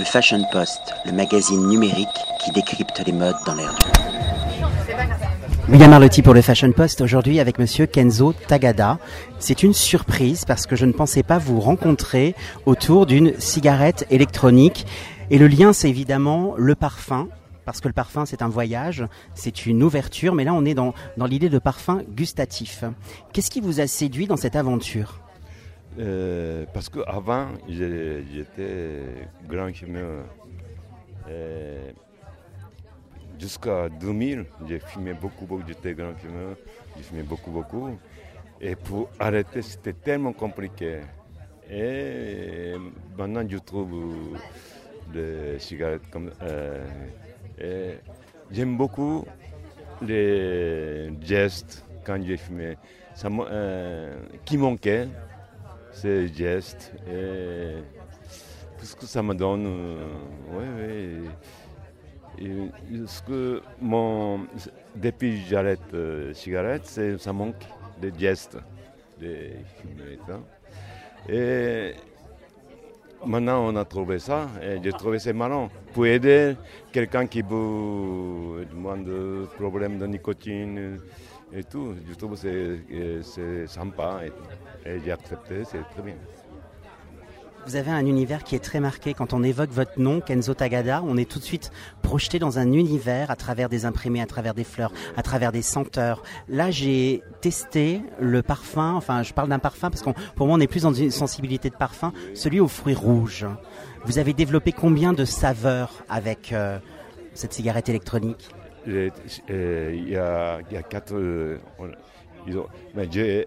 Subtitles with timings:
[0.00, 2.08] Le Fashion Post, le magazine numérique
[2.42, 3.84] qui décrypte les modes dans l'air du
[5.70, 8.98] William Arlotti pour le Fashion Post, aujourd'hui avec monsieur Kenzo Tagada.
[9.40, 12.34] C'est une surprise parce que je ne pensais pas vous rencontrer
[12.64, 14.86] autour d'une cigarette électronique.
[15.28, 17.28] Et le lien, c'est évidemment le parfum,
[17.66, 19.04] parce que le parfum, c'est un voyage,
[19.34, 22.84] c'est une ouverture, mais là, on est dans, dans l'idée de parfum gustatif.
[23.34, 25.20] Qu'est-ce qui vous a séduit dans cette aventure?
[25.98, 30.24] Euh, parce qu'avant, j'étais grand fumeur.
[31.28, 31.92] Euh,
[33.38, 36.56] Jusqu'à 2000, j'ai fumé beaucoup, beaucoup, j'étais grand fumeur,
[36.96, 37.98] j'ai fumé beaucoup, beaucoup.
[38.60, 41.00] Et pour arrêter, c'était tellement compliqué.
[41.70, 42.74] Et
[43.16, 44.38] maintenant, je trouve
[45.12, 46.30] des cigarettes comme.
[46.42, 46.86] euh,
[48.50, 49.24] J'aime beaucoup
[50.02, 52.76] les gestes quand j'ai fumé.
[53.14, 55.08] Ça, euh, qui manquait,
[55.92, 56.92] ces gestes.
[57.10, 57.76] Et
[58.78, 59.66] tout ce que ça me donne.
[59.66, 61.18] euh,
[63.06, 64.46] ce que mon,
[64.96, 66.86] depuis que j'arrête euh, cigarette,
[67.18, 67.62] ça manque
[68.00, 68.56] des gestes.
[71.28, 71.94] Et
[73.26, 75.68] maintenant, on a trouvé ça, et j'ai trouvé ça marrant.
[75.92, 76.56] Pour aider
[76.92, 81.00] quelqu'un qui vous demande des problèmes de nicotine
[81.52, 82.48] et tout, je trouve c'est,
[82.92, 84.20] euh, c'est sympa
[84.86, 86.14] et j'ai accepté, c'est très bien.
[87.66, 89.14] Vous avez un univers qui est très marqué.
[89.14, 91.70] Quand on évoque votre nom, Kenzo Tagada, on est tout de suite
[92.02, 95.62] projeté dans un univers à travers des imprimés, à travers des fleurs, à travers des
[95.62, 96.22] senteurs.
[96.48, 98.94] Là, j'ai testé le parfum.
[98.94, 101.70] Enfin, je parle d'un parfum parce qu'on, pour moi, on est plus dans une sensibilité
[101.70, 102.12] de parfum.
[102.34, 103.46] Celui aux fruits rouges.
[104.04, 106.78] Vous avez développé combien de saveurs avec euh,
[107.34, 108.48] cette cigarette électronique?
[108.88, 109.10] Euh,
[109.94, 111.14] Il y, a, quatre.
[111.14, 111.58] euh,
[112.94, 113.46] mais j'ai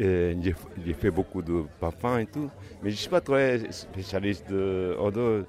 [0.00, 0.34] euh,
[0.98, 2.50] fait beaucoup de parfums et tout,
[2.82, 5.44] mais je ne suis pas très spécialiste de odeur.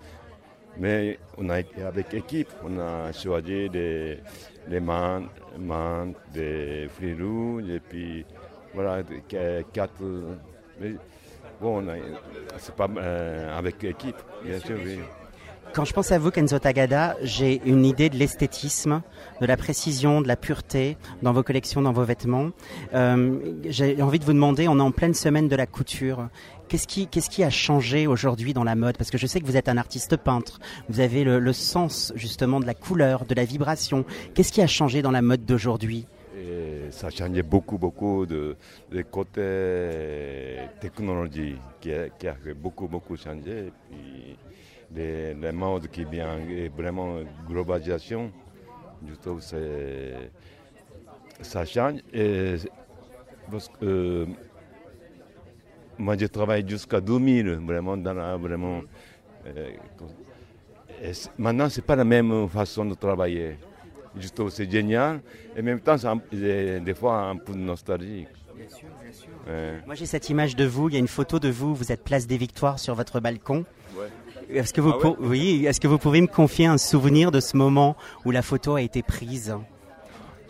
[0.77, 4.19] Mais on a été avec l'équipe, on a choisi des,
[4.67, 8.25] des menthes, menthes, des fruits et puis
[8.73, 9.03] voilà,
[9.73, 10.03] quatre.
[10.79, 10.93] mais
[11.59, 11.85] bon,
[12.57, 14.77] c'est pas euh, avec l'équipe, bien sûr.
[15.73, 19.03] Quand je pense à vous, Kenzo Tagada, j'ai une idée de l'esthétisme,
[19.39, 22.49] de la précision, de la pureté dans vos collections, dans vos vêtements.
[22.95, 26.27] Euh, j'ai envie de vous demander, on est en pleine semaine de la couture.
[26.67, 26.87] Qu'est-ce
[27.29, 28.97] qui, a changé aujourd'hui dans la mode?
[28.97, 30.59] Parce que je sais que vous êtes un artiste peintre.
[30.89, 34.05] Vous avez le, sens justement de la couleur, de la vibration.
[34.33, 36.07] Qu'est-ce qui a changé dans la mode d'aujourd'hui?
[36.91, 38.55] Ça a changé beaucoup, beaucoup de,
[38.91, 43.67] de côté technologie qui a, qui a beaucoup, beaucoup changé.
[43.67, 44.37] Et puis
[44.95, 47.17] les, les modes qui viennent, et vraiment
[47.47, 48.31] globalisation,
[49.07, 50.13] je trouve que
[51.41, 51.99] ça change.
[52.13, 52.55] Et
[53.49, 54.25] parce que euh,
[55.97, 58.81] moi, je travaille jusqu'à 2000, vraiment, dans la, vraiment.
[59.45, 59.71] euh,
[61.01, 63.57] et maintenant, ce n'est pas la même façon de travailler.
[64.17, 65.21] Je trouve c'est génial.
[65.55, 68.27] Et en même temps, c'est des fois un peu nostalgique.
[69.47, 69.79] Ouais.
[69.85, 70.89] Moi, j'ai cette image de vous.
[70.89, 71.73] Il y a une photo de vous.
[71.73, 73.65] Vous êtes place des Victoires sur votre balcon.
[74.51, 77.39] Est-ce que vous, Ah ouais oui, est-ce que vous pouvez me confier un souvenir de
[77.39, 77.95] ce moment
[78.25, 79.55] où la photo a été prise?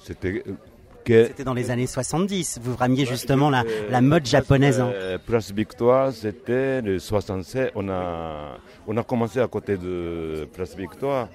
[0.03, 2.59] C'était euh, C'était dans les années 70.
[2.63, 4.79] Vous ramiez justement la, la mode japonaise.
[4.79, 4.91] hein.
[4.93, 7.71] Euh, Place Victoire, c'était le 67.
[7.75, 11.27] On a, on a commencé à côté de Place Victoire,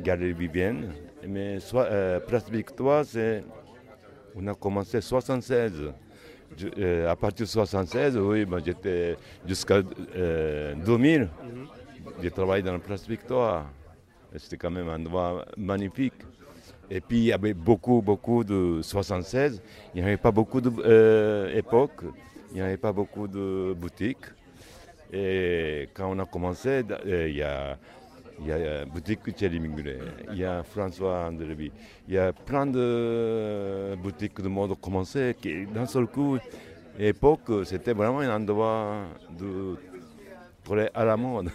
[0.00, 0.92] Galerie Vivienne.
[1.26, 3.42] Mais soit, euh, Place Victoire, c'est,
[4.36, 5.72] on a commencé 76.
[6.56, 9.16] Je- euh, à partir de 76, oui, ben, j'étais
[9.48, 9.80] jusqu'à
[10.16, 11.28] euh, 2000.
[12.22, 13.66] J'ai travaillé dans la Place Victoire.
[14.36, 16.14] C'était quand même un endroit magnifique.
[16.90, 19.60] Et puis il y avait beaucoup, beaucoup de 76.
[19.94, 22.02] Il n'y avait pas beaucoup d'époques.
[22.50, 24.26] il n'y avait pas beaucoup de boutiques.
[25.12, 27.78] Et quand on a commencé, euh, il y a,
[28.40, 29.98] il y a boutique Thierry Minglet,
[30.32, 31.70] il y a François Andreby,
[32.08, 36.38] il y a plein de boutiques de mode commencé qui, d'un seul coup,
[36.98, 39.04] l'époque, c'était vraiment un endroit
[39.38, 39.76] de
[40.66, 41.50] très à la mode.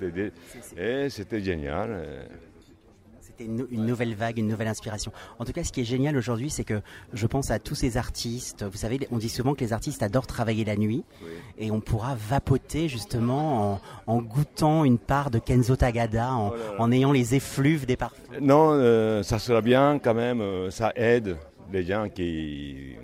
[0.00, 0.32] C'était-
[0.76, 1.88] Et c'était génial.
[1.90, 2.24] euh,
[3.20, 5.10] C'était une, une nouvelle vague, une nouvelle inspiration.
[5.38, 6.80] En tout cas, ce qui est génial aujourd'hui, c'est que
[7.14, 8.62] je pense à tous ces artistes.
[8.64, 11.04] Vous savez, on dit souvent que les artistes adorent travailler la nuit.
[11.58, 16.92] Et on pourra vapoter justement en, en goûtant une part de Kenzo Tagada, en, en
[16.92, 18.20] ayant les effluves des parfums.
[18.40, 21.36] Non, euh, ça sera bien quand même, euh, ça aide
[21.72, 22.96] les gens qui...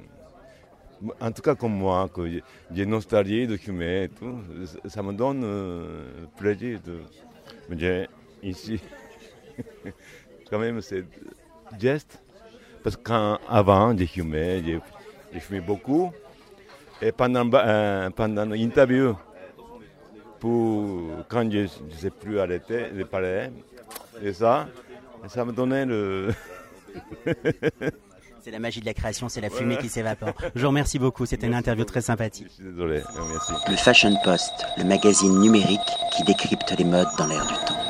[1.20, 2.08] En tout cas comme moi,
[2.74, 4.38] j'ai- nostalgie de fumer et tout,
[4.88, 6.04] ça- me donne euh,
[6.36, 6.98] plaisir de...
[7.68, 8.08] Mais j'ai
[8.42, 8.80] ici,
[10.50, 11.04] quand même c'est
[11.78, 12.18] geste,
[12.82, 14.80] parce qu'avant j'ai fumé, j'ai
[15.32, 16.10] j'ai fumé beaucoup,
[17.00, 19.14] et pendant, euh, pendant l'interview,
[20.40, 23.50] pour quand je ne sais plus arrêter de parler.
[24.22, 24.68] Et ça,
[25.28, 26.30] ça me donnait le.
[28.42, 30.34] c'est la magie de la création, c'est la fumée qui s'évapore.
[30.54, 32.46] Je vous remercie beaucoup, c'était une interview très sympathique.
[32.50, 33.52] Je suis désolé, merci.
[33.68, 35.80] Le Fashion Post, le magazine numérique
[36.16, 37.87] qui décrypte les modes dans l'air du temps.